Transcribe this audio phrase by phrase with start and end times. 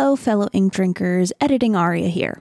[0.00, 2.40] Hello, fellow ink drinkers, editing Aria here.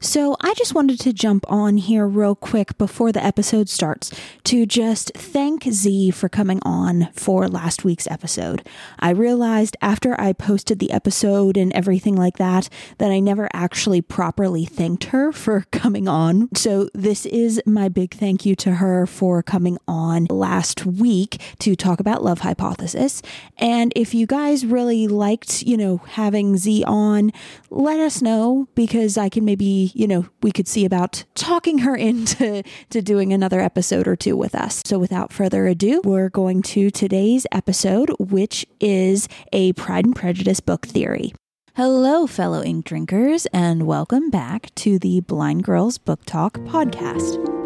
[0.00, 4.10] So, I just wanted to jump on here real quick before the episode starts
[4.44, 8.66] to just thank Z for coming on for last week's episode.
[8.98, 12.68] I realized after I posted the episode and everything like that
[12.98, 16.48] that I never actually properly thanked her for coming on.
[16.54, 21.76] So, this is my big thank you to her for coming on last week to
[21.76, 23.22] talk about Love Hypothesis.
[23.56, 27.30] And if you guys really liked, you know, having Z on,
[27.70, 31.96] let us know because I can maybe you know, we could see about talking her
[32.02, 34.82] into to doing another episode or two with us.
[34.84, 40.60] So without further ado, we're going to today's episode, which is a Pride and Prejudice
[40.60, 41.32] book theory.
[41.74, 47.61] Hello, fellow ink drinkers, and welcome back to the Blind Girls Book Talk podcast.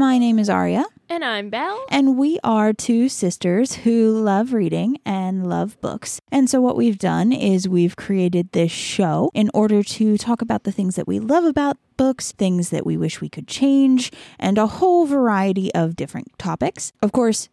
[0.00, 0.84] Is Aria.
[1.08, 1.84] And I'm Belle.
[1.90, 6.20] And we are two sisters who love reading and love books.
[6.30, 10.62] And so, what we've done is we've created this show in order to talk about
[10.62, 14.56] the things that we love about books, things that we wish we could change, and
[14.56, 16.92] a whole variety of different topics.
[17.02, 17.48] Of course,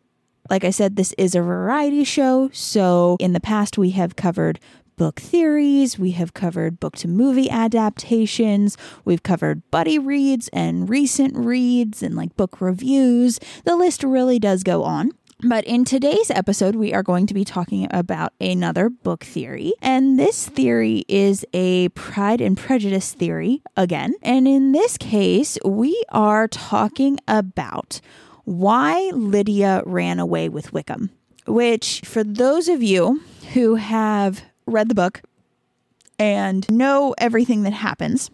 [0.48, 2.52] like I said, this is a variety show.
[2.54, 4.60] So, in the past, we have covered
[4.96, 11.36] book theories, we have covered book to movie adaptations, we've covered buddy reads and recent
[11.36, 13.40] reads and like book reviews.
[13.64, 15.12] The list really does go on.
[15.44, 19.74] But in today's episode, we are going to be talking about another book theory.
[19.82, 24.16] And this theory is a Pride and Prejudice theory again.
[24.22, 28.00] And in this case, we are talking about
[28.46, 31.10] why Lydia ran away with Wickham,
[31.46, 33.22] which, for those of you
[33.54, 35.22] who have read the book
[36.18, 38.32] and know everything that happens,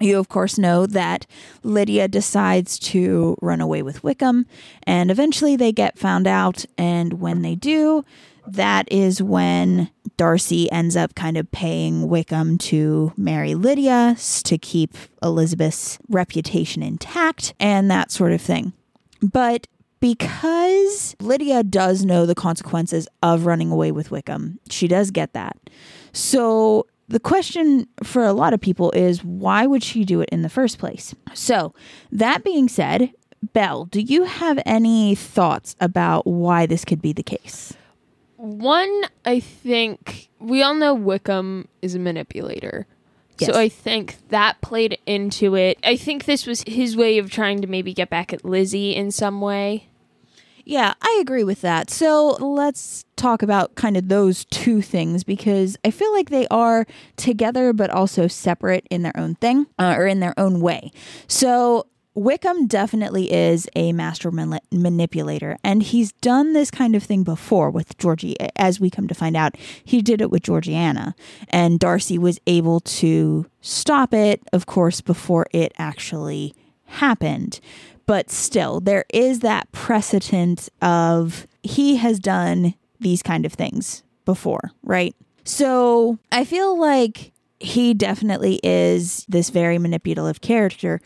[0.00, 1.26] you, of course, know that
[1.62, 4.46] Lydia decides to run away with Wickham,
[4.82, 6.64] and eventually they get found out.
[6.76, 8.04] And when they do,
[8.46, 14.96] that is when Darcy ends up kind of paying Wickham to marry Lydia to keep
[15.22, 18.72] Elizabeth's reputation intact and that sort of thing.
[19.22, 19.66] But
[20.00, 25.56] because Lydia does know the consequences of running away with Wickham, she does get that.
[26.12, 30.42] So the question for a lot of people is why would she do it in
[30.42, 31.14] the first place?
[31.34, 31.74] So,
[32.12, 33.12] that being said,
[33.52, 37.74] Belle, do you have any thoughts about why this could be the case?
[38.36, 42.86] One, I think we all know Wickham is a manipulator.
[43.38, 43.50] Yes.
[43.50, 45.78] So I think that played into it.
[45.82, 49.10] I think this was his way of trying to maybe get back at Lizzie in
[49.10, 49.88] some way.
[50.66, 51.90] Yeah, I agree with that.
[51.90, 56.86] So let's talk about kind of those two things because I feel like they are
[57.16, 60.90] together but also separate in their own thing uh, or in their own way.
[61.28, 67.24] So Wickham definitely is a master man- manipulator, and he's done this kind of thing
[67.24, 68.36] before with Georgie.
[68.56, 71.14] As we come to find out, he did it with Georgiana,
[71.48, 76.54] and Darcy was able to stop it, of course, before it actually
[76.86, 77.60] happened
[78.06, 84.72] but still there is that precedent of he has done these kind of things before,
[84.82, 85.14] right?
[85.44, 91.00] So I feel like he definitely is this very manipulative character.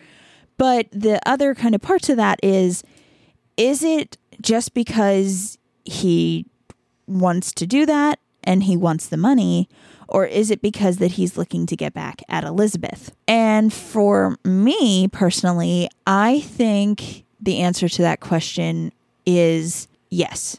[0.59, 2.83] But the other kind of part to that is
[3.57, 6.47] is it just because he
[7.07, 9.69] wants to do that and he wants the money?
[10.09, 13.15] Or is it because that he's looking to get back at Elizabeth?
[13.27, 18.93] And for me personally, I think the answer to that question
[19.27, 20.59] is yes.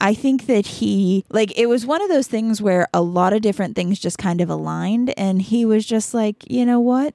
[0.00, 3.42] I think that he, like, it was one of those things where a lot of
[3.42, 5.12] different things just kind of aligned.
[5.18, 7.14] And he was just like, you know what?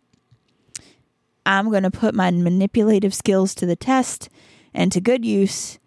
[1.46, 4.30] I'm going to put my manipulative skills to the test
[4.74, 5.80] and to good use.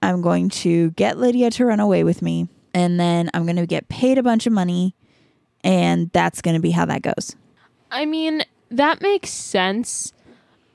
[0.00, 2.48] I'm going to get Lydia to run away with me.
[2.74, 4.94] And then I'm going to get paid a bunch of money
[5.64, 7.36] and that's going to be how that goes.
[7.90, 10.12] I mean, that makes sense.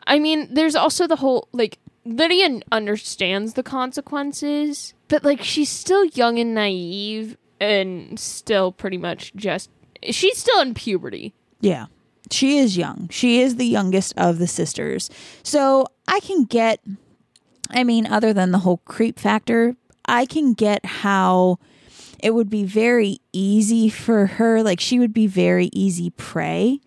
[0.06, 6.06] I mean, there's also the whole like Lydia understands the consequences, but like she's still
[6.06, 9.70] young and naive and still pretty much just
[10.04, 11.34] she's still in puberty.
[11.60, 11.88] Yeah.
[12.32, 13.08] She is young.
[13.10, 15.10] She is the youngest of the sisters.
[15.44, 16.80] So, I can get
[17.70, 19.76] I mean, other than the whole creep factor,
[20.06, 21.60] I can get how
[22.20, 24.64] it would be very easy for her.
[24.64, 26.80] Like, she would be very easy prey.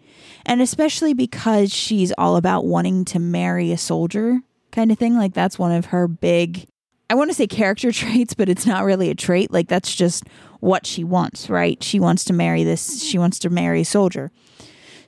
[0.46, 4.40] And especially because she's all about wanting to marry a soldier
[4.72, 5.16] kind of thing.
[5.16, 6.66] Like, that's one of her big,
[7.08, 9.52] I want to say character traits, but it's not really a trait.
[9.52, 10.24] Like, that's just
[10.60, 11.82] what she wants, right?
[11.82, 14.30] She wants to marry this, she wants to marry a soldier.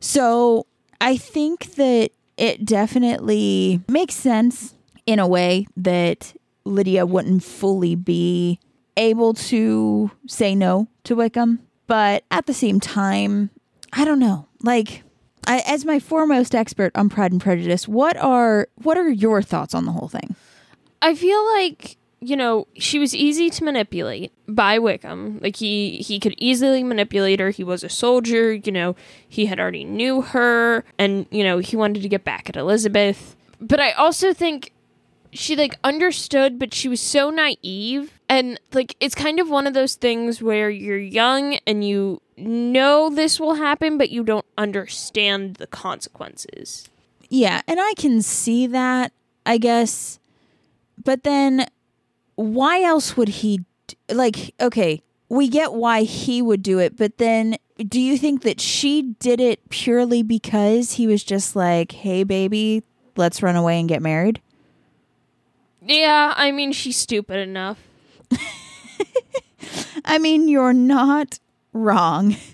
[0.02, 0.66] So
[1.00, 4.75] I think that it definitely makes sense
[5.06, 6.34] in a way that
[6.64, 8.58] Lydia wouldn't fully be
[8.96, 11.60] able to say no to Wickham.
[11.87, 13.50] But at the same time,
[13.93, 14.49] I don't know.
[14.60, 15.04] Like,
[15.46, 19.72] I, as my foremost expert on Pride and Prejudice, what are what are your thoughts
[19.72, 20.34] on the whole thing?
[21.00, 25.41] I feel like you know she was easy to manipulate by Wickham.
[25.43, 27.51] Like he he could easily manipulate her.
[27.51, 28.53] He was a soldier.
[28.55, 28.97] You know
[29.29, 33.35] he had already knew her, and you know he wanted to get back at Elizabeth.
[33.61, 34.73] But I also think
[35.33, 38.13] she like understood, but she was so naive.
[38.29, 43.11] And like it's kind of one of those things where you're young and you know
[43.11, 46.89] this will happen, but you don't understand the consequences.
[47.29, 49.13] Yeah, and I can see that,
[49.45, 50.19] I guess.
[51.03, 51.67] But then
[52.34, 53.64] why else would he
[54.11, 57.56] like okay, we get why he would do it, but then
[57.88, 62.82] do you think that she did it purely because he was just like, "Hey baby,
[63.17, 64.40] let's run away and get married?"
[65.84, 67.79] Yeah, I mean she's stupid enough.
[70.05, 71.38] I mean, you're not
[71.73, 72.37] wrong.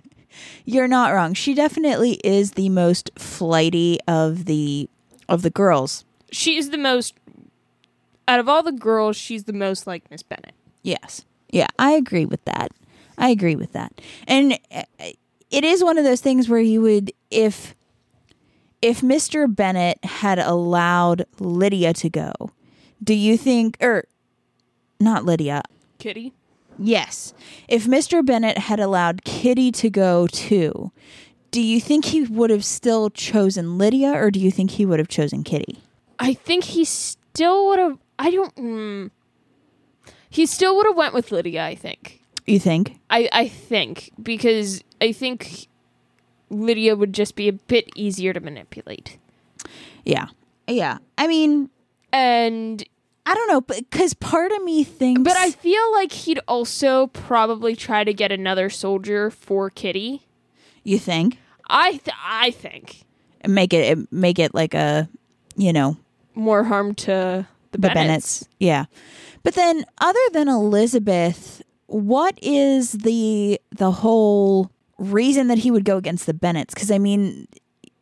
[0.64, 1.32] You're not wrong.
[1.32, 4.90] She definitely is the most flighty of the
[5.26, 6.04] of the girls.
[6.30, 7.14] she is the most
[8.28, 10.54] out of all the girls, she's the most like Miss Bennett.
[10.82, 11.24] Yes.
[11.50, 12.72] Yeah, I agree with that.
[13.16, 14.00] I agree with that.
[14.28, 14.82] And uh,
[15.50, 17.74] it is one of those things where you would if
[18.80, 19.52] if Mr.
[19.52, 22.32] Bennett had allowed Lydia to go,
[23.02, 24.04] do you think or
[25.00, 25.62] not Lydia?
[25.98, 26.32] Kitty?
[26.78, 27.34] Yes.
[27.66, 28.24] If Mr.
[28.24, 30.92] Bennett had allowed Kitty to go too,
[31.50, 35.00] do you think he would have still chosen Lydia or do you think he would
[35.00, 35.82] have chosen Kitty?
[36.20, 39.10] I think he still would have I don't mm,
[40.30, 42.22] he still would have went with Lydia, I think.
[42.46, 42.98] You think?
[43.10, 45.68] I I think because I think
[46.50, 49.18] Lydia would just be a bit easier to manipulate.
[50.04, 50.26] Yeah.
[50.66, 50.98] Yeah.
[51.18, 51.70] I mean,
[52.12, 52.82] And
[53.26, 55.20] I don't know, but because part of me thinks.
[55.22, 60.22] but I feel like he'd also probably try to get another soldier for Kitty.
[60.84, 61.36] You think?
[61.68, 63.04] I th- I think
[63.46, 65.08] Make it make it like a,
[65.56, 65.98] you know,
[66.34, 68.40] more harm to the, the Bennets.
[68.44, 68.48] Bennets.
[68.58, 68.84] Yeah.
[69.42, 75.96] But then other than Elizabeth, what is the the whole reason that he would go
[75.96, 76.74] against the Bennets?
[76.74, 77.48] Cuz I mean,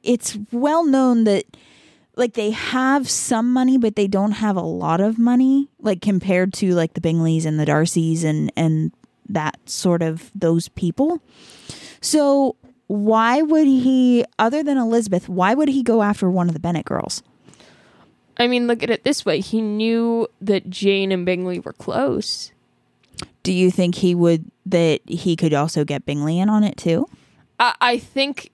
[0.02, 1.44] it's well known that
[2.16, 6.52] like they have some money but they don't have a lot of money like compared
[6.54, 8.92] to like the Bingleys and the Darcys and and
[9.28, 11.20] that sort of those people.
[12.00, 16.60] So why would he other than Elizabeth, why would he go after one of the
[16.60, 17.22] Bennett girls?
[18.38, 22.52] I mean, look at it this way: he knew that Jane and Bingley were close.
[23.42, 27.08] Do you think he would that he could also get Bingley in on it too?
[27.58, 28.50] I, I think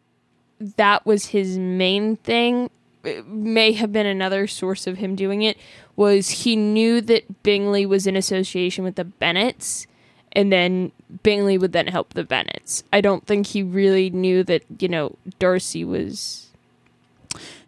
[0.76, 2.70] that was his main thing.
[3.04, 5.56] It may have been another source of him doing it.
[5.96, 9.86] Was he knew that Bingley was in association with the Bennets,
[10.32, 10.92] and then
[11.22, 12.84] Bingley would then help the Bennets.
[12.92, 16.51] I don't think he really knew that you know Darcy was.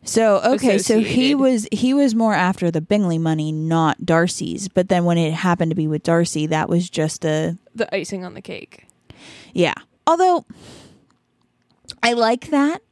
[0.04, 4.68] So okay, so he was he was more after the Bingley money, not Darcy's.
[4.68, 8.24] But then when it happened to be with Darcy, that was just a The icing
[8.24, 8.86] on the cake.
[9.52, 9.74] yeah.
[10.06, 10.44] Although
[12.02, 12.82] I like that,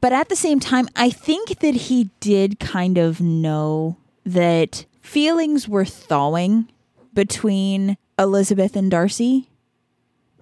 [0.00, 5.68] but at the same time, I think that he did kind of know that feelings
[5.68, 6.68] were thawing
[7.12, 9.50] between Elizabeth and Darcy.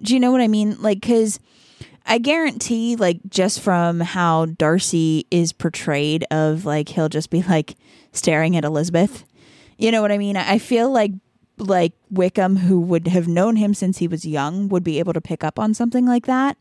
[0.01, 0.81] Do you know what I mean?
[0.81, 1.39] Like, because
[2.07, 7.75] I guarantee, like, just from how Darcy is portrayed, of like, he'll just be like
[8.11, 9.25] staring at Elizabeth.
[9.77, 10.37] You know what I mean?
[10.37, 11.11] I feel like
[11.59, 15.21] like Wickham, who would have known him since he was young, would be able to
[15.21, 16.57] pick up on something like that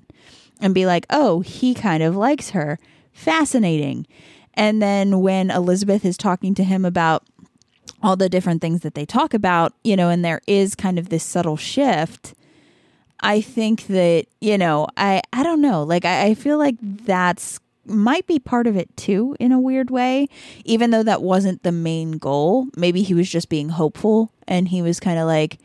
[0.61, 2.79] and be like, oh, he kind of likes her.
[3.13, 4.07] Fascinating.
[4.55, 7.25] And then when Elizabeth is talking to him about
[8.03, 11.09] all the different things that they talk about, you know, and there is kind of
[11.09, 12.35] this subtle shift.
[13.21, 15.83] I think that, you know, I, I don't know.
[15.83, 19.91] Like, I, I feel like that's might be part of it too, in a weird
[19.91, 20.29] way,
[20.65, 22.67] even though that wasn't the main goal.
[22.77, 25.59] Maybe he was just being hopeful and he was kind of like,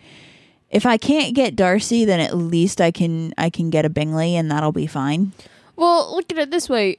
[0.69, 4.35] if I can't get Darcy, then at least I can I can get a Bingley
[4.35, 5.33] and that'll be fine.
[5.75, 6.97] Well, look at it this way.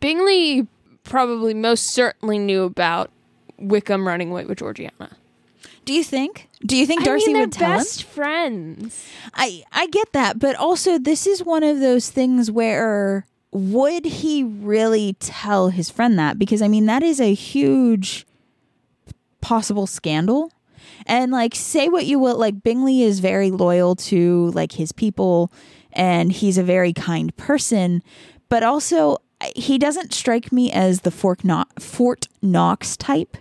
[0.00, 0.66] Bingley
[1.04, 3.10] probably most certainly knew about
[3.58, 5.16] Wickham running away with Georgiana.
[5.84, 6.48] Do you think?
[6.66, 8.08] Do you think Darcy I mean, would tell best him?
[8.08, 9.06] friends.
[9.34, 14.42] I I get that, but also this is one of those things where would he
[14.42, 16.38] really tell his friend that?
[16.38, 18.26] Because I mean that is a huge
[19.40, 20.50] possible scandal.
[21.06, 25.52] And like say what you will, like Bingley is very loyal to like his people
[25.92, 28.02] and he's a very kind person,
[28.48, 29.18] but also
[29.54, 33.36] he doesn't strike me as the Fort Knox type.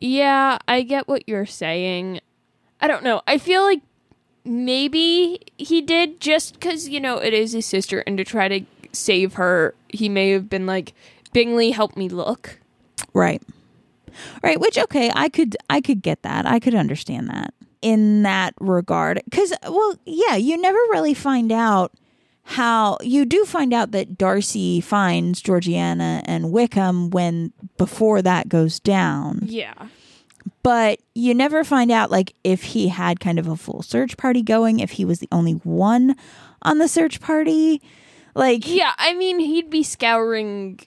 [0.00, 2.20] Yeah, I get what you're saying.
[2.80, 3.20] I don't know.
[3.26, 3.82] I feel like
[4.44, 8.64] maybe he did just because, you know, it is his sister and to try to
[8.92, 10.94] save her, he may have been like,
[11.32, 12.58] Bingley, help me look.
[13.12, 13.42] Right.
[14.42, 16.44] Right, which okay, I could I could get that.
[16.44, 21.92] I could understand that in that regard cuz well, yeah, you never really find out
[22.50, 28.80] how you do find out that Darcy finds Georgiana and Wickham when before that goes
[28.80, 29.38] down.
[29.44, 29.74] Yeah.
[30.64, 34.42] But you never find out like if he had kind of a full search party
[34.42, 36.16] going, if he was the only one
[36.62, 37.80] on the search party.
[38.34, 40.80] Like Yeah, I mean, he'd be scouring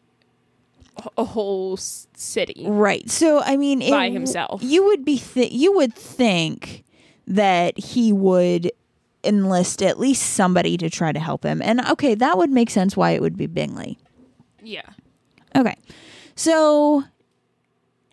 [1.17, 2.65] a whole city.
[2.67, 3.09] Right.
[3.09, 4.61] So I mean, it By himself.
[4.61, 6.83] you would be th- you would think
[7.25, 8.69] that he would
[9.23, 12.97] enlist at least somebody to try to help him, and okay, that would make sense
[12.97, 13.97] why it would be Bingley.
[14.61, 14.89] Yeah.
[15.55, 15.75] Okay,
[16.35, 17.03] so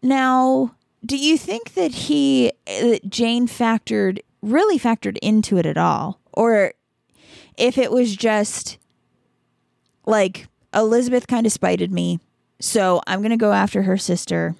[0.02, 0.74] now,
[1.04, 6.20] do you think that he eh, that Jane factored really factored into it at all,
[6.32, 6.72] or
[7.56, 8.78] if it was just
[10.06, 12.20] like Elizabeth kind of spited me,
[12.60, 14.54] so I'm gonna go after her sister.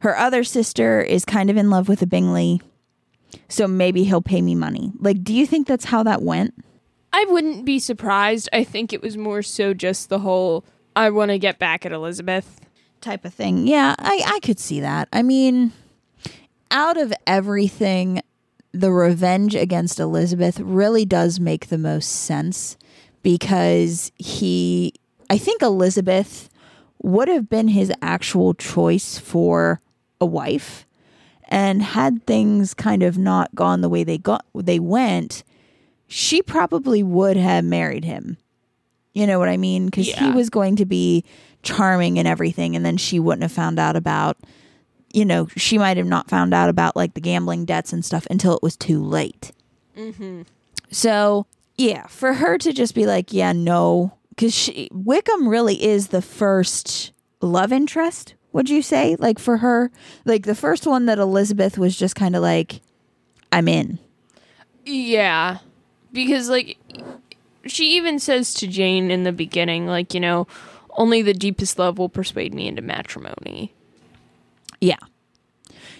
[0.00, 2.62] Her other sister is kind of in love with a Bingley,
[3.48, 4.92] so maybe he'll pay me money.
[4.98, 6.54] Like, do you think that's how that went?
[7.12, 8.48] I wouldn't be surprised.
[8.52, 11.92] I think it was more so just the whole I want to get back at
[11.92, 12.60] Elizabeth.
[13.00, 13.66] type of thing.
[13.66, 15.08] Yeah, I, I could see that.
[15.12, 15.72] I mean,
[16.70, 18.22] out of everything,
[18.72, 22.76] the revenge against Elizabeth really does make the most sense
[23.22, 24.94] because he,
[25.28, 26.48] I think Elizabeth
[27.02, 29.80] would have been his actual choice for
[30.20, 30.86] a wife.
[31.52, 35.42] And had things kind of not gone the way they got they went,
[36.06, 38.36] she probably would have married him.
[39.14, 39.86] You know what I mean?
[39.86, 41.24] Because he was going to be
[41.62, 44.36] charming and everything, and then she wouldn't have found out about,
[45.12, 48.26] you know, she might have not found out about like the gambling debts and stuff
[48.30, 49.50] until it was too late.
[49.96, 50.42] Mm-hmm.
[50.92, 56.08] So yeah, for her to just be like, yeah, no, because she Wickham really is
[56.08, 58.34] the first love interest.
[58.52, 59.90] Would you say like for her,
[60.24, 62.80] like the first one that Elizabeth was just kind of like,
[63.52, 63.98] I'm in.
[64.84, 65.58] Yeah.
[66.12, 66.78] Because, like,
[67.66, 70.46] she even says to Jane in the beginning, like, you know,
[70.96, 73.72] only the deepest love will persuade me into matrimony.
[74.80, 74.96] Yeah.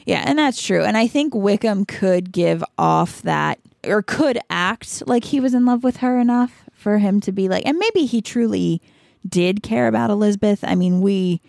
[0.07, 0.83] Yeah, and that's true.
[0.83, 5.65] And I think Wickham could give off that or could act like he was in
[5.65, 8.81] love with her enough for him to be like and maybe he truly
[9.27, 10.65] did care about Elizabeth.
[10.65, 11.41] I mean, we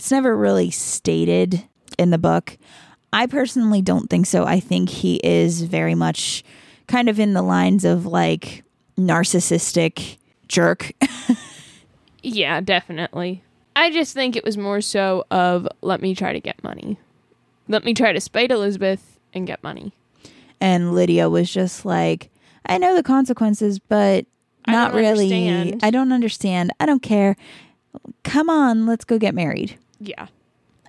[0.00, 1.62] it's never really stated
[1.98, 2.56] in the book.
[3.12, 4.46] I personally don't think so.
[4.46, 6.42] I think he is very much
[6.86, 8.64] kind of in the lines of like
[8.98, 10.16] narcissistic
[10.48, 10.92] jerk.
[12.22, 13.42] Yeah, definitely.
[13.74, 16.98] I just think it was more so of let me try to get money.
[17.68, 19.94] Let me try to spite Elizabeth and get money.
[20.60, 22.30] And Lydia was just like,
[22.66, 24.26] I know the consequences, but
[24.66, 25.32] I not don't really.
[25.48, 26.72] understand." I don't understand.
[26.78, 27.36] I don't care.
[28.22, 29.78] Come on, let's go get married.
[30.00, 30.26] Yeah.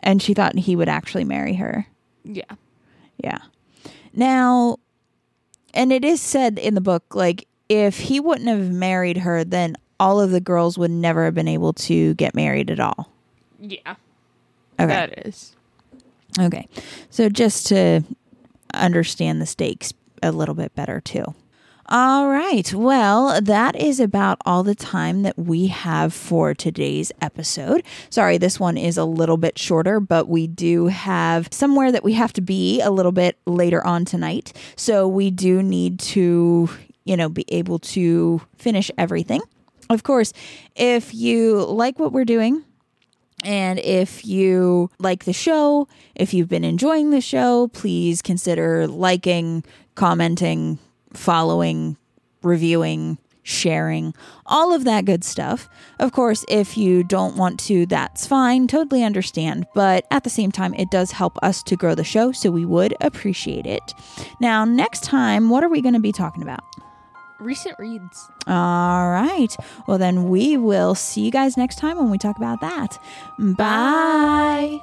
[0.02, 1.86] And she thought he would actually marry her.
[2.24, 2.56] Yeah.
[3.18, 3.40] Yeah.
[4.14, 4.78] Now,
[5.74, 9.78] and it is said in the book, like, if he wouldn't have married her, then
[10.00, 13.12] all of the girls would never have been able to get married at all.
[13.60, 13.96] Yeah.
[14.80, 14.88] Okay.
[14.88, 15.56] That is.
[16.40, 16.68] Okay.
[17.10, 18.02] So just to
[18.74, 21.36] understand the stakes a little bit better too.
[21.94, 22.74] All right.
[22.74, 27.84] Well, that is about all the time that we have for today's episode.
[28.10, 32.14] Sorry, this one is a little bit shorter, but we do have somewhere that we
[32.14, 34.54] have to be a little bit later on tonight.
[34.78, 36.70] So we do need to,
[37.04, 39.42] you know, be able to finish everything.
[39.90, 40.32] Of course,
[40.78, 42.64] if you like what we're doing,
[43.44, 49.66] and if you like the show, if you've been enjoying the show, please consider liking,
[49.96, 50.80] commenting,
[51.14, 51.98] following,
[52.44, 54.14] reviewing, sharing,
[54.46, 55.70] all of that good stuff.
[56.00, 59.66] Of course, if you don't want to, that's fine, totally understand.
[59.74, 62.66] But at the same time, it does help us to grow the show, so we
[62.66, 63.94] would appreciate it.
[64.40, 66.64] Now, next time, what are we going to be talking about?
[67.40, 68.30] Recent reads.
[68.46, 69.56] All right.
[69.88, 73.00] Well, then we will see you guys next time when we talk about that.
[73.40, 74.80] Bye.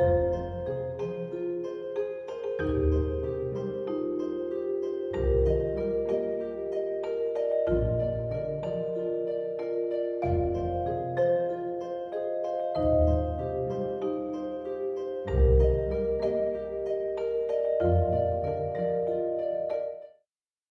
[0.00, 0.29] you.